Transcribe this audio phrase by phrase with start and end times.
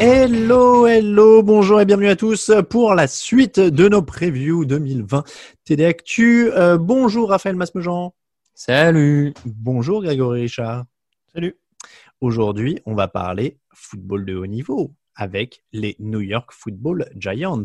[0.00, 5.24] Hello, hello, bonjour et bienvenue à tous pour la suite de nos previews 2020
[5.64, 6.50] TD Actu.
[6.52, 8.14] Euh, bonjour Raphaël Masmejean.
[8.54, 9.34] Salut.
[9.44, 10.84] Bonjour Grégory Richard.
[11.32, 11.56] Salut.
[12.20, 17.62] Aujourd'hui, on va parler football de haut niveau avec les New York Football Giants.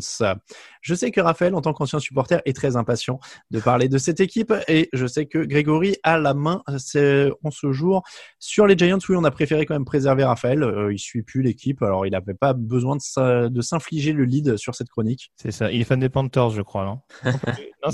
[0.82, 3.20] Je sais que Raphaël, en tant qu'ancien supporter, est très impatient
[3.50, 7.72] de parler de cette équipe et je sais que Grégory a la main en ce
[7.72, 8.02] jour
[8.38, 8.98] sur les Giants.
[9.08, 10.62] Oui, on a préféré quand même préserver Raphaël.
[10.62, 14.74] Euh, il suit plus l'équipe, alors il n'avait pas besoin de s'infliger le lead sur
[14.74, 15.32] cette chronique.
[15.36, 15.70] C'est ça.
[15.70, 17.00] Il est fan des Panthers, je crois, non?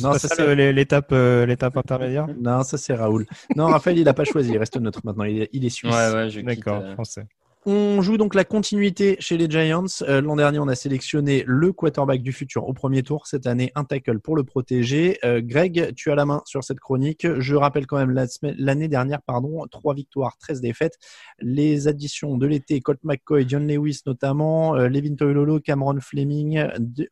[0.02, 2.26] Non, c'est ça, l'étape euh, l'étape intermédiaire?
[2.40, 3.24] Non, ça c'est Raoul.
[3.54, 4.50] Non, Raphaël, il n'a pas choisi.
[4.50, 5.24] Il reste neutre maintenant.
[5.24, 5.94] Il est, il est suisse.
[5.94, 6.92] Ouais, ouais, je D'accord, euh...
[6.94, 7.24] français.
[7.68, 9.86] On joue donc la continuité chez les Giants.
[10.02, 13.26] Euh, L'an dernier, on a sélectionné le quarterback du futur au premier tour.
[13.26, 15.18] Cette année, un tackle pour le protéger.
[15.24, 17.26] Euh, Greg, tu as la main sur cette chronique.
[17.40, 18.14] Je rappelle quand même
[18.56, 20.96] l'année dernière, pardon, trois victoires, 13 défaites.
[21.40, 26.64] Les additions de l'été, Colt McCoy, John Lewis notamment, euh, Levin Toilolo, Cameron Fleming,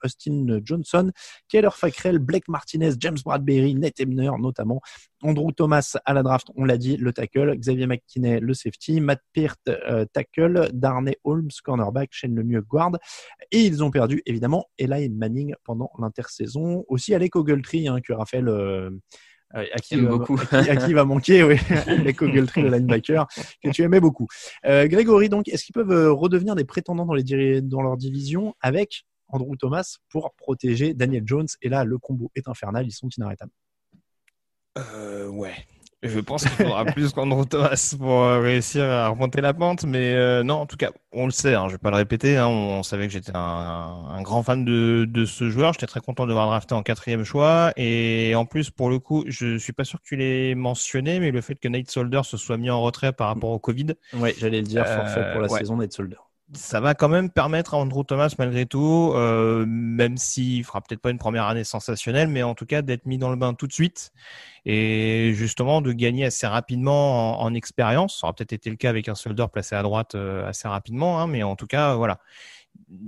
[0.05, 1.11] Austin Johnson,
[1.49, 4.81] Keller Fackrell, Blake Martinez, James Bradbury, Nate Ebner notamment.
[5.25, 7.57] Andrew Thomas à la draft, on l'a dit, le tackle.
[7.57, 9.01] Xavier McKinney, le safety.
[9.01, 10.69] Matt Peart, euh, tackle.
[10.75, 12.11] Darnay Holmes, cornerback.
[12.13, 12.93] Shane Lemieux, guard.
[13.51, 16.85] Et ils ont perdu, évidemment, Eli Manning pendant l'intersaison.
[16.89, 18.49] Aussi Alec Ogletree, hein, que Raphaël...
[18.49, 18.91] Euh,
[19.55, 20.39] à qui, beaucoup.
[20.51, 23.27] À, qui, va manquer, oui, Alec Ogletree, le linebacker,
[23.63, 24.27] que tu aimais beaucoup.
[24.67, 29.05] Euh, Grégory, donc, est-ce qu'ils peuvent redevenir des prétendants dans, les, dans leur division avec
[29.29, 31.47] Andrew Thomas pour protéger Daniel Jones?
[31.63, 33.53] Et là, le combo est infernal, ils sont inarrêtables.
[34.79, 35.55] Euh, ouais.
[36.05, 40.13] Je pense qu'il faudra plus qu'Andrew Thomas pour euh, réussir à remonter la pente, mais
[40.13, 42.47] euh, non, en tout cas, on le sait, hein, je vais pas le répéter, hein,
[42.47, 46.27] on, savait que j'étais un, un, grand fan de, de ce joueur, j'étais très content
[46.27, 49.85] de voir drafté en quatrième choix, et en plus, pour le coup, je suis pas
[49.85, 52.83] sûr que tu l'aies mentionné, mais le fait que Nate Solder se soit mis en
[52.83, 53.95] retrait par rapport au Covid.
[54.13, 55.59] Oui, j'allais le dire, forfait pour la ouais.
[55.59, 56.19] saison Nate Solder
[56.53, 61.01] ça va quand même permettre à Andrew Thomas, malgré tout, euh, même s'il fera peut-être
[61.01, 63.67] pas une première année sensationnelle, mais en tout cas d'être mis dans le bain tout
[63.67, 64.13] de suite
[64.67, 68.21] et justement de gagner assez rapidement en, en expérience.
[68.21, 71.21] Ça aura peut-être été le cas avec un soldat placé à droite euh, assez rapidement,
[71.21, 72.19] hein, mais en tout cas, voilà.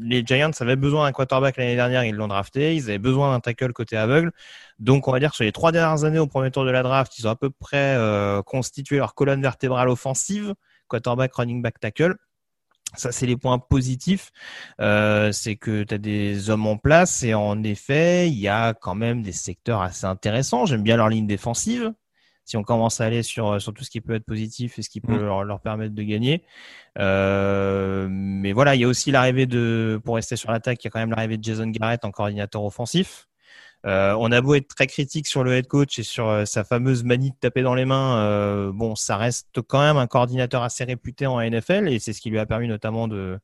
[0.00, 2.76] Les Giants avaient besoin d'un quarterback l'année dernière, ils l'ont drafté.
[2.76, 4.30] Ils avaient besoin d'un tackle côté aveugle.
[4.78, 6.82] Donc, on va dire que sur les trois dernières années au premier tour de la
[6.82, 10.54] draft, ils ont à peu près euh, constitué leur colonne vertébrale offensive,
[10.88, 12.14] quarterback, running back, tackle.
[12.94, 14.30] Ça, c'est les points positifs.
[14.80, 18.74] Euh, c'est que tu as des hommes en place et en effet, il y a
[18.74, 20.66] quand même des secteurs assez intéressants.
[20.66, 21.92] J'aime bien leur ligne défensive.
[22.44, 24.88] Si on commence à aller sur, sur tout ce qui peut être positif et ce
[24.88, 25.24] qui peut Mm.
[25.24, 26.44] leur, leur permettre de gagner.
[26.98, 30.88] Euh, mais voilà, il y a aussi l'arrivée de, pour rester sur l'attaque, il y
[30.88, 33.26] a quand même l'arrivée de Jason Garrett en coordinateur offensif.
[33.86, 36.64] Euh, on a beau être très critique sur le head coach et sur euh, sa
[36.64, 40.64] fameuse manie de taper dans les mains, euh, bon, ça reste quand même un coordinateur
[40.64, 43.38] assez réputé en NFL et c'est ce qui lui a permis notamment de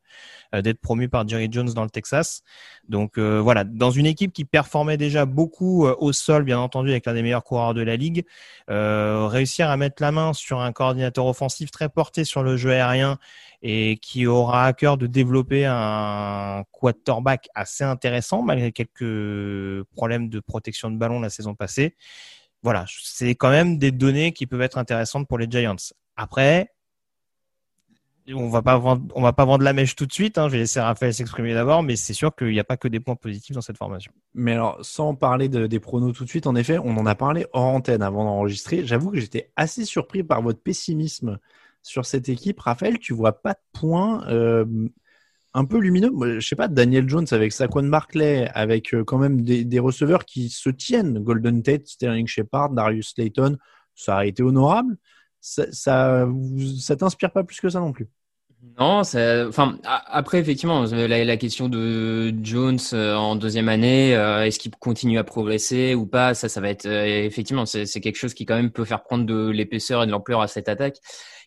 [0.52, 2.42] d'être promu par Jerry Jones dans le Texas.
[2.86, 7.14] Donc voilà, dans une équipe qui performait déjà beaucoup au sol, bien entendu, avec l'un
[7.14, 8.26] des meilleurs coureurs de la ligue,
[8.68, 13.18] réussir à mettre la main sur un coordinateur offensif très porté sur le jeu aérien
[13.62, 20.40] et qui aura à cœur de développer un quarterback assez intéressant malgré quelques problèmes de
[20.40, 21.96] protection de ballon la saison passée.
[22.62, 25.76] Voilà, c'est quand même des données qui peuvent être intéressantes pour les Giants.
[26.16, 26.72] Après,
[28.28, 30.38] on va pas vendre, on va pas vendre la mèche tout de suite.
[30.38, 30.46] Hein.
[30.48, 33.00] Je vais laisser Raphaël s'exprimer d'abord, mais c'est sûr qu'il n'y a pas que des
[33.00, 34.12] points positifs dans cette formation.
[34.34, 37.14] Mais alors, sans parler de, des pronos tout de suite, en effet, on en a
[37.14, 38.84] parlé hors antenne avant d'enregistrer.
[38.86, 41.38] J'avoue que j'étais assez surpris par votre pessimisme
[41.82, 42.60] sur cette équipe.
[42.60, 44.64] Raphaël, tu vois pas de points euh,
[45.54, 46.40] un peu lumineux.
[46.40, 50.48] Je sais pas, Daniel Jones avec Saquon Barkley, avec euh, quand même des, receveurs qui
[50.48, 51.18] se tiennent.
[51.18, 53.58] Golden Tate, Sterling Shepard, Darius Slayton,
[53.94, 54.96] ça a été honorable.
[55.40, 58.08] Ça, ça t'inspire pas plus que ça non plus?
[58.78, 64.44] Non, ça, enfin, après, effectivement, la, la question de Jones euh, en deuxième année, euh,
[64.44, 68.16] est-ce qu'il continue à progresser ou pas, ça, ça va être, euh, effectivement, c'est quelque
[68.16, 70.98] chose qui quand même peut faire prendre de l'épaisseur et de l'ampleur à cette attaque.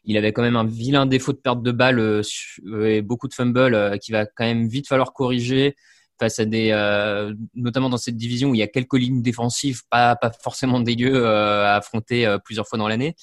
[0.04, 2.22] Il avait quand même un vilain défaut de perte de balle euh,
[2.68, 5.76] euh, et beaucoup de fumbles euh, qui va quand même vite falloir corriger
[6.20, 9.84] face à des, euh, notamment dans cette division où il y a quelques lignes défensives
[9.90, 13.16] pas, pas forcément dégueu euh, à affronter euh, plusieurs fois dans l'année.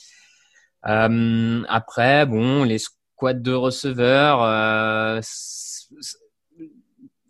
[0.87, 2.79] Euh, après, bon, les
[3.23, 4.43] squads de receveurs.
[4.43, 5.21] euh,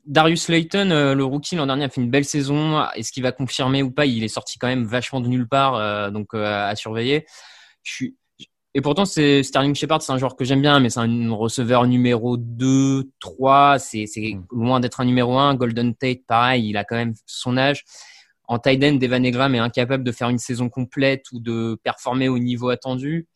[0.07, 2.83] Darius Layton, euh, le rookie l'an dernier, a fait une belle saison.
[2.95, 4.07] Est-ce qu'il va confirmer ou pas?
[4.07, 7.27] Il est sorti quand même vachement de nulle part, euh, donc à surveiller.
[7.83, 8.17] Je suis...
[8.75, 11.87] Et pourtant, c'est Sterling Shepard, c'est un joueur que j'aime bien, mais c'est un receveur
[11.87, 13.79] numéro 2, 3.
[13.79, 15.57] C'est c'est loin d'être un numéro 1.
[15.57, 17.85] Golden Tate, pareil, il a quand même son âge.
[18.49, 22.31] En tight end, Evan Engram est incapable de faire une saison complète ou de performer
[22.31, 23.29] au niveau attendu.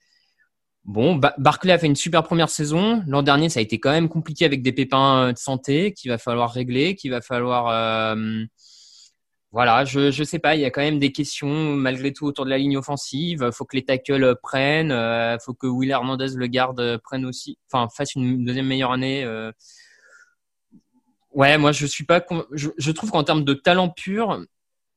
[0.87, 3.03] Bon, Ba- Barclay a fait une super première saison.
[3.09, 6.11] L'an dernier, ça a été quand même compliqué avec des pépins euh, de santé qu'il
[6.13, 7.67] va falloir régler, qu'il va falloir.
[7.69, 8.45] euh,
[9.51, 10.55] voilà, je je sais pas.
[10.55, 13.51] Il y a quand même des questions malgré tout autour de la ligne offensive.
[13.53, 14.93] Faut que les tackles euh, prennent.
[14.93, 17.59] euh, faut que Will Hernandez le garde euh, prenne aussi.
[17.73, 19.25] Enfin, fasse une deuxième meilleure année.
[19.25, 19.51] euh.
[21.33, 22.21] Ouais, moi je suis pas.
[22.21, 24.43] con- Je, je trouve qu'en termes de talent pur,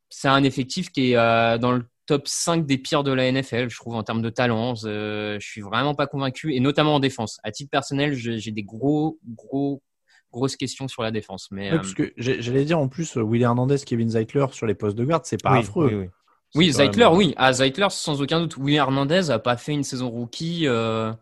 [0.09, 1.15] c'est un effectif qui est
[1.59, 4.73] dans le top 5 des pires de la NFL, je trouve, en termes de talent.
[4.85, 7.39] Euh, je suis vraiment pas convaincu, et notamment en défense.
[7.43, 9.83] À titre personnel, j'ai des gros, gros,
[10.33, 11.49] grosses questions sur la défense.
[11.51, 14.65] Mais Ouais, euh, parce que j'allais dire en plus, euh, Willie Hernandez, Kevin Zeitler sur
[14.65, 16.09] les postes de garde, c'est pas Oui, affreux.
[16.55, 17.33] oui, Zeitler, même- oui.
[17.37, 18.57] Ah, Zeitler, sans aucun doute.
[18.57, 20.63] Willie Hernandez a pas fait une saison rookie.
[20.67, 21.13] euh,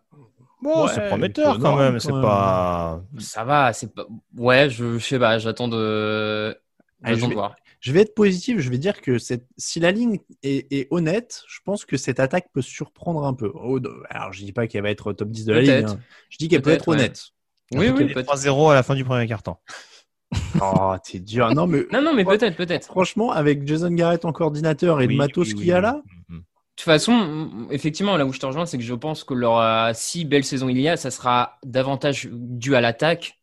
[0.62, 2.00] Bon, Ouais, c'est prometteur quand même.
[2.00, 3.00] C'est pas.
[3.18, 4.06] Ça va, c'est pas.
[4.36, 5.38] Ouais, je, je sais pas.
[5.38, 6.56] J'attends de.
[7.04, 7.54] Allez, J'attends je de voir.
[7.80, 11.42] Je vais être positif, je vais dire que cette- si la ligne est, est honnête,
[11.48, 13.52] je pense que cette attaque peut surprendre un peu.
[13.54, 13.78] Oh,
[14.10, 15.84] Alors, je dis pas qu'elle va être top 10 de la ligne.
[15.86, 16.00] Hein.
[16.30, 16.96] Je dis qu'elle peut être ouais.
[16.96, 17.22] honnête.
[17.72, 18.26] Oui, oui, Les peut-être.
[18.26, 19.60] 3-0 à la fin du premier quart-temps.
[20.60, 21.54] Oh, t'es dur.
[21.54, 22.86] Non, mais Non, non, mais peut-être, peut-être.
[22.86, 25.82] franchement, avec Jason Garrett en coordinateur et le Oui, matos oui, qu'il y a oui.
[25.82, 26.38] là, Mhm.
[26.38, 29.58] De toute façon, effectivement, là où je te rejoins, c'est que je pense que leur
[29.58, 33.40] euh, si belle saison il y a, ça sera davantage dû à l'attaque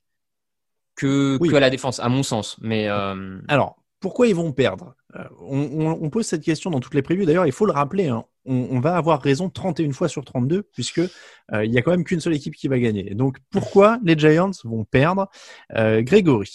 [0.96, 1.50] que, Oui.
[1.50, 2.56] que à la défense, à mon sens.
[2.62, 4.96] Mais euh, Alors, pourquoi ils vont perdre?
[5.16, 7.26] Euh, on, on- on pose cette question dans toutes les prévues.
[7.26, 10.64] D'ailleurs, il faut le rappeler, hein, on, on va avoir raison 31 fois sur 32,
[10.74, 13.16] puisque euh, il y a quand même qu'une seule équipe qui va gagner.
[13.16, 15.30] Donc, pourquoi les Giants vont perdre?
[15.76, 16.50] Euh, Grégory,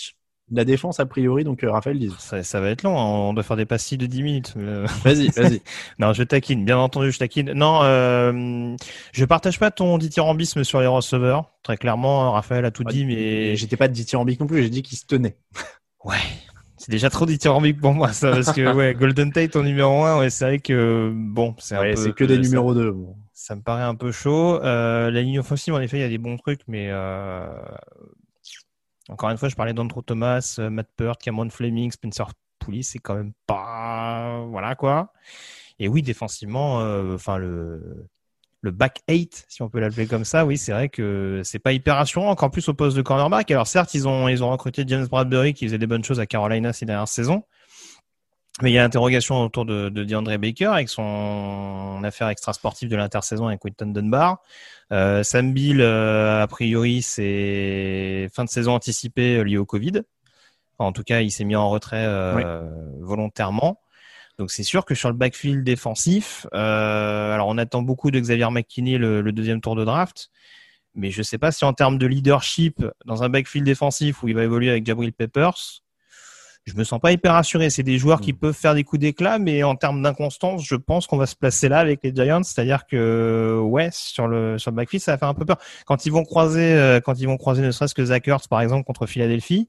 [0.53, 2.13] la défense a priori, donc euh, Raphaël dit.
[2.19, 2.99] Ça, ça va être long.
[2.99, 3.05] hein.
[3.05, 4.55] On doit faire des pastilles de 10 minutes.
[4.57, 5.63] Euh, Vas-y, vas-y.
[5.99, 7.53] Non, je taquine, bien entendu, je taquine.
[7.53, 8.75] Non, euh,
[9.13, 11.53] je partage pas ton dithyrambisme sur les receveurs.
[11.63, 14.99] Très clairement, Raphaël a tout dit, mais J'étais pas dithyrambique non plus, j'ai dit qu'il
[14.99, 15.37] se tenait.
[16.05, 16.17] ouais,
[16.81, 20.19] c'est déjà trop dithyrambique pour moi, ça, parce que ouais, Golden Tate en numéro 1,
[20.19, 22.91] ouais, c'est vrai que bon, c'est un Ouais, c'est que des ça- numéros 2.
[22.93, 23.17] Bon.
[23.35, 24.61] Ça me paraît un peu chaud.
[24.63, 27.47] Euh, la ligne offensive, en effet, il y a des bons trucs, mais euh,
[29.09, 32.27] encore une fois, je parlais d'Andrew Thomas, euh, Matt Peart, Cameron Fleming, Spencer
[32.59, 35.13] Poulis, c'est quand même pas voilà quoi.
[35.79, 38.07] Et oui, défensivement, euh, enfin le
[38.63, 41.73] le back 8, si on peut l'appeler comme ça, oui, c'est vrai que c'est pas
[41.73, 43.51] hyper rassurant, encore plus au poste de cornerback.
[43.51, 46.27] Alors certes, ils ont ils ont recruté James Bradbury qui faisait des bonnes choses à
[46.27, 47.45] Carolina ces dernières saisons.
[48.63, 52.97] Mais il y a l'interrogation autour de, de DeAndre Baker avec son affaire extra-sportive de
[52.97, 54.43] l'intersaison avec Quinton Dunbar.
[54.93, 60.03] Euh, Sam Bill, euh, a priori, c'est fin de saison anticipée euh, liée au Covid.
[60.77, 62.69] Enfin, en tout cas, il s'est mis en retrait euh,
[63.01, 63.81] volontairement.
[64.41, 68.51] Donc c'est sûr que sur le backfield défensif, euh, alors on attend beaucoup de Xavier
[68.51, 70.31] McKinney le, le deuxième tour de draft,
[70.95, 74.35] mais je sais pas si en termes de leadership dans un backfield défensif où il
[74.35, 75.83] va évoluer avec Jabril Peppers,
[76.65, 77.69] je me sens pas hyper rassuré.
[77.69, 81.07] C'est des joueurs qui peuvent faire des coups d'éclat, mais en termes d'inconstance, je pense
[81.07, 82.43] qu'on va se placer là avec les Giants.
[82.43, 85.59] C'est-à-dire que, ouais, sur le, sur le backfield, ça va faire un peu peur.
[85.85, 88.63] Quand ils vont croiser, euh, quand ils vont croiser ne serait-ce que Zach Ertz, par
[88.63, 89.69] exemple, contre Philadelphie,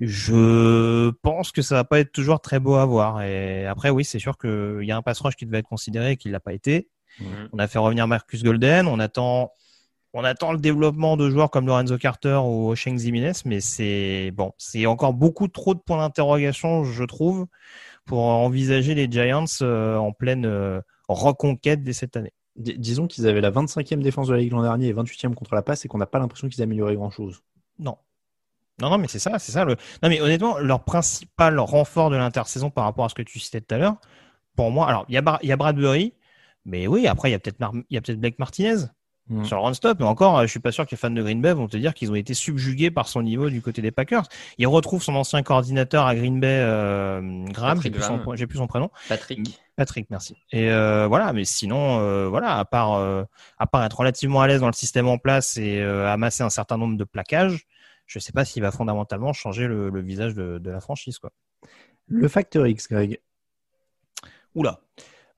[0.00, 3.22] je pense que ça va pas être toujours très beau à voir.
[3.22, 6.12] Et après, oui, c'est sûr qu'il y a un pass rush qui devait être considéré
[6.12, 6.88] et qui l'a pas été.
[7.52, 8.88] On a fait revenir Marcus Golden.
[8.88, 9.52] On attend,
[10.12, 14.52] on attend le développement de joueurs comme Lorenzo Carter ou Shane Zimenez, mais c'est bon,
[14.58, 17.46] c'est encore beaucoup trop de points d'interrogation, je trouve,
[18.04, 22.32] pour envisager les Giants euh, en pleine euh, reconquête dès cette année.
[22.56, 25.54] Dis- disons qu'ils avaient la 25e défense de la Ligue l'an dernier et 28e contre
[25.54, 27.42] la passe et qu'on n'a pas l'impression qu'ils amélioraient grand-chose.
[27.78, 27.96] Non.
[28.80, 29.64] Non, non, mais c'est ça, c'est ça.
[29.64, 29.76] Le...
[30.02, 33.60] Non, mais honnêtement, leur principal renfort de l'intersaison par rapport à ce que tu citais
[33.60, 33.96] tout à l'heure,
[34.56, 36.14] pour moi, alors, il y, a y a Bradbury,
[36.64, 38.76] mais oui, après, il y a peut-être Mar- peut-être Blake Martinez.
[39.28, 39.44] mm.
[39.44, 40.00] sur le run-stop.
[40.00, 41.94] Et encore, je suis pas sûr que les fans de Green Bay vont te dire
[41.94, 44.24] qu'ils ont été subjugués par son niveau du côté des Packers.
[44.58, 48.00] Il retrouve son ancien coordinateur à Green Bay, euh, Graham, j'ai plus,
[48.46, 48.90] plus, son prénom.
[49.08, 49.60] Patrick.
[49.76, 50.36] Patrick, merci.
[50.52, 53.24] Et euh, voilà, mais sinon, euh, voilà, à part, euh,
[53.58, 56.50] à part être relativement à l'aise dans le système en place et euh, amasser un
[56.50, 57.66] certain nombre de plaquages,
[58.06, 61.32] je sais pas s'il va fondamentalement changer le, le visage de, de, la franchise, quoi.
[62.06, 63.20] Le facteur X, Greg.
[64.54, 64.80] Oula,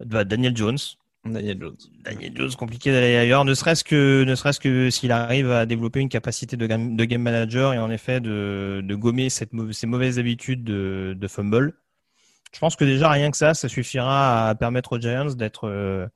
[0.01, 0.79] Daniel Jones.
[1.25, 1.77] Daniel Jones.
[2.05, 6.01] Daniel Jones, compliqué d'aller ailleurs, ne serait-ce que, ne serait-ce que s'il arrive à développer
[6.01, 9.87] une capacité de game, de game manager et en effet de, de gommer cette, ces
[9.87, 11.75] mauvaises habitudes de, de fumble.
[12.53, 16.07] Je pense que déjà rien que ça, ça suffira à permettre aux Giants d'être euh,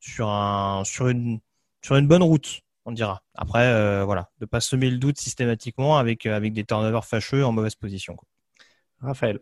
[0.00, 1.40] sur un, sur une,
[1.82, 3.22] sur une bonne route, on dira.
[3.34, 7.52] Après, euh, voilà, de pas semer le doute systématiquement avec, avec des turnovers fâcheux en
[7.52, 8.16] mauvaise position.
[8.16, 8.26] Quoi.
[9.00, 9.40] Raphaël.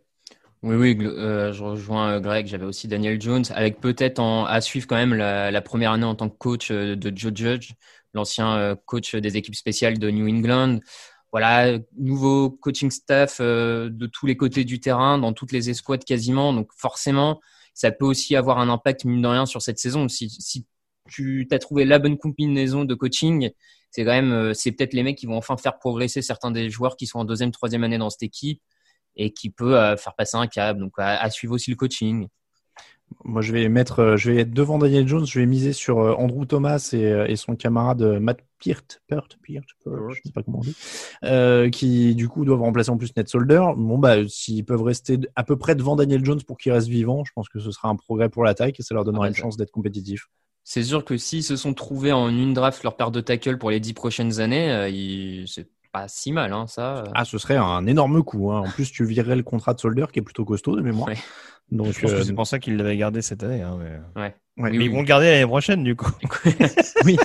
[0.63, 2.47] Oui, oui, euh, je rejoins euh, Greg.
[2.47, 6.15] J'avais aussi Daniel Jones, avec peut-être à suivre quand même la, la, première année en
[6.15, 7.73] tant que coach euh, de Joe Judge,
[8.13, 10.81] l'ancien euh, coach des équipes spéciales de New England.
[11.33, 16.53] Voilà, nouveau coaching staff de tous les côtés du terrain, dans toutes les escouades quasiment.
[16.53, 17.41] Donc forcément,
[17.73, 20.09] ça peut aussi avoir un impact mine de rien sur cette saison.
[20.09, 20.67] Si, si
[21.11, 23.51] tu as trouvé la bonne combinaison de coaching,
[23.91, 26.97] c'est quand même, c'est peut-être les mecs qui vont enfin faire progresser certains des joueurs
[26.97, 28.63] qui sont en deuxième, troisième année dans cette équipe
[29.17, 30.81] et qui peut euh, faire passer un câble.
[30.81, 32.29] Donc, à, à, suivre aussi le coaching.
[33.25, 35.27] Moi, je vais mettre, euh, je vais être devant Daniel Jones.
[35.27, 39.67] Je vais miser sur euh, Andrew Thomas et, et son camarade Matt Peart, Peart, Peart,
[39.85, 40.77] Peart, je sais pas comment on dit,
[41.25, 43.63] euh, qui du coup doivent remplacer en plus Ned Solder.
[43.77, 47.25] Bon bah, s'ils peuvent rester à peu près devant Daniel Jones pour qu'il reste vivant,
[47.25, 49.35] je pense que ce sera un progrès pour l'attaque et ça leur donnera ah, une
[49.35, 50.29] chance d'être compétitif.
[50.73, 53.73] C'est sûr que s'ils se sont trouvés en une draft leur paire de tackle pour
[53.73, 57.03] les dix prochaines années, euh, c'est pas si mal, hein, ça.
[57.13, 58.53] Ah, ce serait un énorme coup.
[58.53, 58.61] Hein.
[58.61, 61.09] En plus, tu virerais le contrat de Solder qui est plutôt costaud de mémoire.
[61.09, 61.17] Ouais.
[61.73, 62.19] Donc, je pense euh...
[62.19, 63.63] que c'est pour ça qu'ils l'avaient gardé cette année.
[63.63, 64.23] Hein, mais...
[64.23, 64.37] Ouais.
[64.59, 66.13] Ouais, mais oui, ils vont le garder l'année prochaine, du coup.
[67.05, 67.19] oui,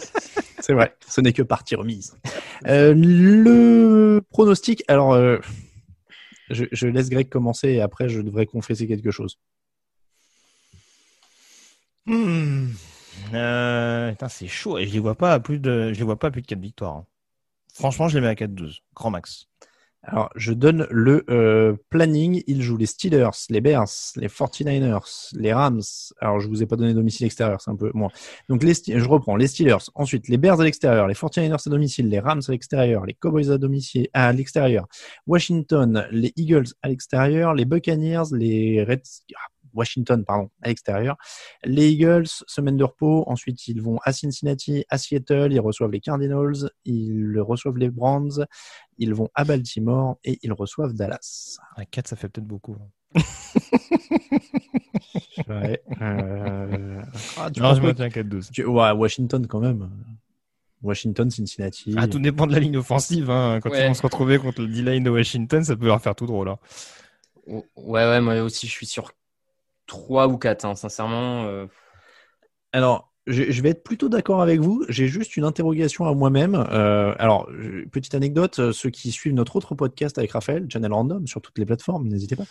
[0.59, 0.95] c'est vrai.
[1.07, 2.17] Ce n'est que partie remise.
[2.67, 5.37] Euh, le pronostic, alors, euh,
[6.49, 9.37] je, je, laisse Greg commencer et après, je devrais confesser quelque chose.
[12.07, 12.69] Hmm.
[13.33, 16.41] Euh, c'est chaud et je les vois pas à plus de, les vois pas plus
[16.41, 16.95] de 4 victoires.
[16.95, 17.05] Hein.
[17.73, 19.47] Franchement, je les mets à 4-12, grand max.
[20.07, 22.43] Alors, je donne le euh, planning.
[22.45, 25.81] Ils jouent les Steelers, les Bears, les 49ers, les Rams.
[26.19, 28.09] Alors, je vous ai pas donné domicile extérieur, c'est un peu moins.
[28.47, 29.89] Donc, je reprends les Steelers.
[29.95, 33.51] Ensuite, les Bears à l'extérieur, les 49ers à domicile, les Rams à l'extérieur, les Cowboys
[33.51, 34.87] à domicile, à l'extérieur,
[35.25, 39.23] Washington, les Eagles à l'extérieur, les Buccaneers, les Reds,
[39.75, 41.17] Washington, pardon, à l'extérieur.
[41.63, 43.23] Les Eagles, semaine de repos.
[43.27, 45.51] Ensuite, ils vont à Cincinnati, à Seattle.
[45.51, 46.71] Ils reçoivent les Cardinals.
[46.85, 48.45] Ils reçoivent les Browns.
[48.97, 51.57] Ils vont à Baltimore et ils reçoivent Dallas.
[51.75, 52.77] À 4, ça fait peut-être beaucoup.
[55.47, 55.81] ouais.
[56.01, 57.01] Euh...
[57.37, 58.51] Ah, tu non, je maintiens 4-12.
[58.51, 58.65] Tu...
[58.65, 59.89] Ouais, Washington quand même.
[60.81, 61.95] Washington, Cincinnati.
[61.97, 63.29] Ah, tout dépend de la ligne offensive.
[63.29, 63.59] Hein.
[63.61, 63.83] Quand ouais.
[63.83, 66.49] ils vont se retrouver contre le D-line de Washington, ça peut leur faire tout drôle.
[66.49, 66.59] Hein.
[67.47, 69.11] Ouais, ouais, moi aussi, je suis sur
[69.87, 71.45] 3 ou 4, hein, sincèrement.
[71.45, 71.67] Euh...
[72.71, 74.85] Alors, je, vais être plutôt d'accord avec vous.
[74.87, 76.53] J'ai juste une interrogation à moi-même.
[76.71, 77.49] Euh, alors,
[77.91, 81.57] petite anecdote, euh, ceux qui suivent notre autre podcast avec Raphaël, Channel Random, sur toutes
[81.57, 82.45] les plateformes, n'hésitez pas,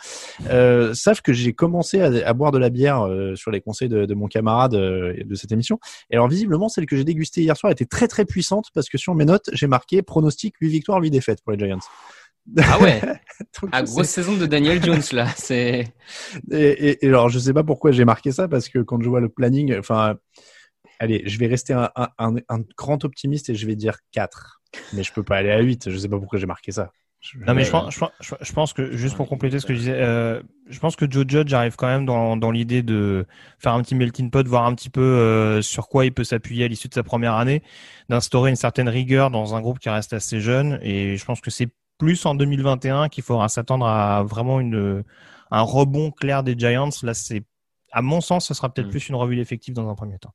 [0.95, 4.27] savent que j'ai commencé à, boire de la bière sur les conseils de, de mon
[4.27, 5.79] camarade de cette émission.
[6.11, 8.99] Et alors, visiblement, celle que j'ai dégustée hier soir était très très puissante parce que
[8.99, 11.79] sur mes notes, j'ai marqué pronostic 8 victoires, 8 défaites pour les Giants.
[12.59, 13.01] Ah ouais.
[13.73, 15.29] ah, grosse saison de Daniel Jones là.
[15.37, 15.95] C'est.
[16.51, 19.09] Et, et, et, alors, je sais pas pourquoi j'ai marqué ça parce que quand je
[19.09, 20.17] vois le planning, enfin,
[20.99, 24.61] allez, je vais rester un, un, un, grand optimiste et je vais dire 4.
[24.93, 25.91] Mais je peux pas aller à 8.
[25.91, 26.91] Je sais pas pourquoi j'ai marqué ça.
[27.21, 29.79] Je, non mais je pense, je, je pense, que juste pour compléter ce que je
[29.79, 33.25] disais, euh, je pense que Joe Judge arrive quand même dans, dans l'idée de
[33.59, 36.67] faire un petit melting pot, voir un petit peu euh, sur quoi il peut s'appuyer
[36.67, 37.63] à l'issue de sa première année,
[38.11, 40.79] d'instaurer une certaine rigueur dans un groupe qui reste assez jeune.
[40.83, 45.05] Et je pense que c'est plus en 2021 qu'il faudra s'attendre à vraiment une,
[45.51, 46.91] un rebond clair des Giants.
[47.03, 47.45] Là, c'est,
[47.93, 48.91] à mon sens, ce sera peut-être mmh.
[48.91, 50.35] plus une revue effective dans un premier temps.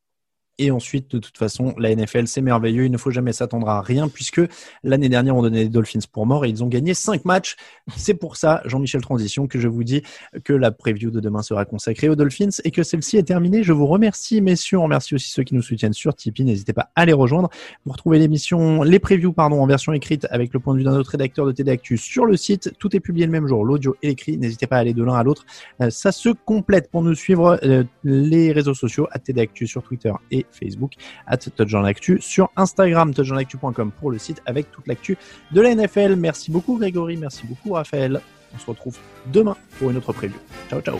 [0.62, 2.84] Et ensuite, de toute façon, la NFL, c'est merveilleux.
[2.84, 4.42] Il ne faut jamais s'attendre à rien puisque
[4.84, 7.56] l'année dernière, on donnait les Dolphins pour mort et ils ont gagné cinq matchs.
[7.96, 10.04] C'est pour ça, Jean-Michel Transition, que je vous dis
[10.44, 13.64] que la preview de demain sera consacrée aux Dolphins et que celle-ci est terminée.
[13.64, 14.80] Je vous remercie, messieurs.
[14.80, 16.44] On remercie aussi ceux qui nous soutiennent sur Tipeee.
[16.44, 17.50] N'hésitez pas à les rejoindre.
[17.86, 20.98] Vous retrouvez l'émission, les previews, pardon, en version écrite avec le point de vue d'un
[20.98, 22.74] autre rédacteur de TD Actu sur le site.
[22.80, 24.38] Tout est publié le même jour, l'audio et l'écrit.
[24.38, 25.46] N'hésitez pas à aller de l'un à l'autre.
[25.90, 27.58] Ça se complète pour nous suivre
[28.04, 30.94] les réseaux sociaux à TD Actu sur Twitter et Facebook,
[31.28, 31.40] at
[31.86, 35.18] Actu, sur Instagram, touchdownactu.com pour le site avec toute l'actu
[35.52, 36.16] de la NFL.
[36.16, 38.22] Merci beaucoup Grégory, merci beaucoup Raphaël.
[38.54, 40.38] On se retrouve demain pour une autre preview.
[40.70, 41.00] Ciao ciao